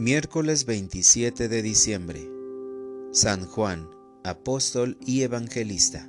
[0.00, 2.30] Miércoles 27 de diciembre.
[3.10, 3.90] San Juan,
[4.22, 6.08] apóstol y evangelista.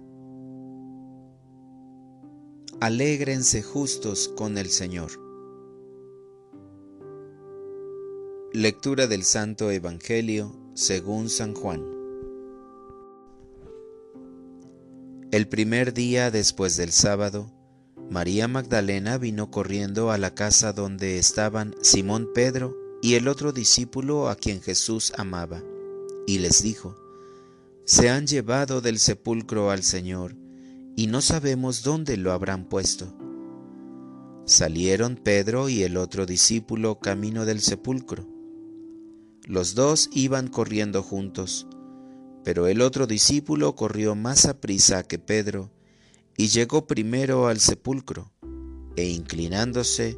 [2.81, 5.09] Alégrense justos con el Señor.
[8.53, 11.83] Lectura del Santo Evangelio según San Juan.
[15.31, 17.51] El primer día después del sábado,
[18.07, 24.29] María Magdalena vino corriendo a la casa donde estaban Simón Pedro y el otro discípulo
[24.29, 25.63] a quien Jesús amaba,
[26.27, 26.95] y les dijo,
[27.85, 30.35] Se han llevado del sepulcro al Señor,
[30.95, 33.15] y no sabemos dónde lo habrán puesto.
[34.45, 38.27] Salieron Pedro y el otro discípulo camino del sepulcro.
[39.45, 41.67] Los dos iban corriendo juntos,
[42.43, 45.71] pero el otro discípulo corrió más a prisa que Pedro,
[46.35, 48.31] y llegó primero al sepulcro,
[48.95, 50.17] e inclinándose,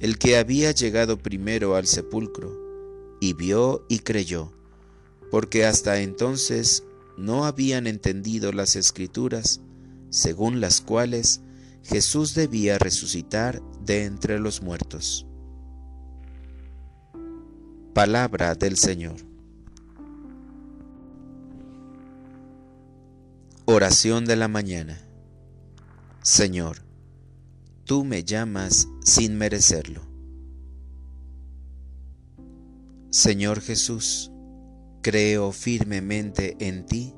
[0.00, 2.52] el que había llegado primero al sepulcro,
[3.20, 4.52] y vio y creyó,
[5.30, 6.84] porque hasta entonces
[7.16, 9.60] no habían entendido las escrituras,
[10.10, 11.40] según las cuales
[11.82, 15.26] Jesús debía resucitar de entre los muertos.
[17.94, 19.16] Palabra del Señor.
[23.64, 25.00] Oración de la mañana.
[26.22, 26.85] Señor,
[27.86, 30.02] tú me llamas sin merecerlo.
[33.10, 34.32] Señor Jesús,
[35.02, 37.14] creo firmemente en ti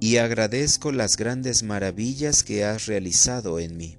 [0.00, 3.98] y agradezco las grandes maravillas que has realizado en mí.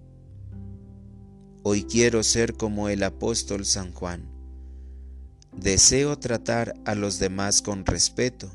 [1.62, 4.32] Hoy quiero ser como el apóstol San Juan.
[5.56, 8.50] Deseo tratar a los demás con respeto,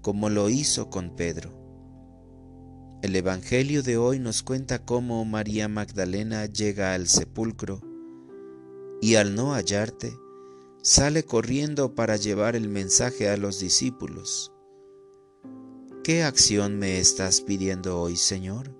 [0.00, 1.63] como lo hizo con Pedro
[3.04, 7.82] el Evangelio de hoy nos cuenta cómo María Magdalena llega al sepulcro
[9.02, 10.16] y al no hallarte,
[10.80, 14.52] sale corriendo para llevar el mensaje a los discípulos.
[16.02, 18.74] ¿Qué acción me estás pidiendo hoy, Señor?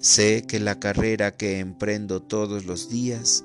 [0.00, 3.44] Sé que la carrera que emprendo todos los días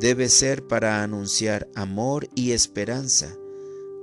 [0.00, 3.32] debe ser para anunciar amor y esperanza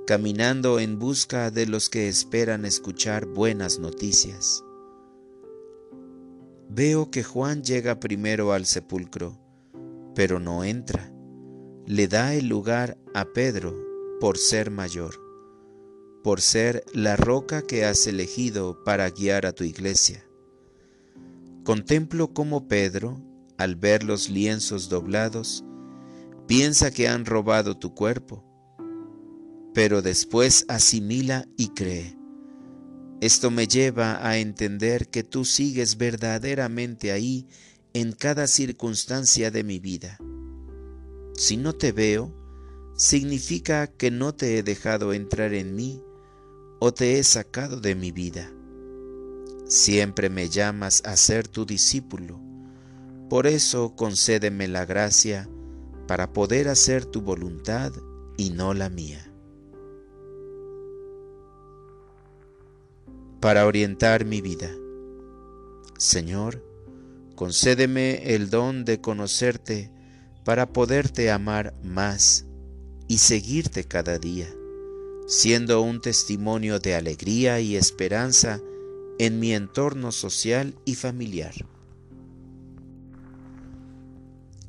[0.08, 4.64] caminando en busca de los que esperan escuchar buenas noticias.
[6.70, 9.38] Veo que Juan llega primero al sepulcro,
[10.14, 11.12] pero no entra.
[11.84, 13.76] Le da el lugar a Pedro
[14.18, 15.14] por ser mayor,
[16.24, 20.24] por ser la roca que has elegido para guiar a tu iglesia.
[21.64, 23.20] Contemplo cómo Pedro,
[23.58, 25.66] al ver los lienzos doblados,
[26.46, 28.47] piensa que han robado tu cuerpo
[29.74, 32.16] pero después asimila y cree.
[33.20, 37.48] Esto me lleva a entender que tú sigues verdaderamente ahí
[37.92, 40.18] en cada circunstancia de mi vida.
[41.34, 42.32] Si no te veo,
[42.96, 46.02] significa que no te he dejado entrar en mí
[46.80, 48.52] o te he sacado de mi vida.
[49.66, 52.40] Siempre me llamas a ser tu discípulo.
[53.28, 55.48] Por eso concédeme la gracia
[56.06, 57.92] para poder hacer tu voluntad
[58.36, 59.27] y no la mía.
[63.40, 64.70] Para orientar mi vida.
[65.96, 66.64] Señor,
[67.34, 69.90] concédeme el don de conocerte
[70.44, 72.46] para poderte amar más
[73.06, 74.48] y seguirte cada día,
[75.26, 78.60] siendo un testimonio de alegría y esperanza
[79.18, 81.54] en mi entorno social y familiar.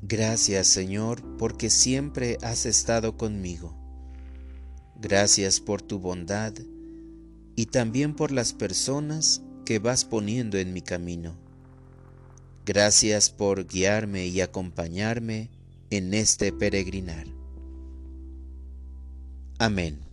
[0.02, 3.76] Gracias Señor porque siempre has estado conmigo.
[5.00, 6.54] Gracias por tu bondad
[7.60, 11.36] y también por las personas que vas poniendo en mi camino.
[12.66, 15.50] Gracias por guiarme y acompañarme
[15.90, 17.28] en este peregrinar.
[19.58, 20.09] Amén.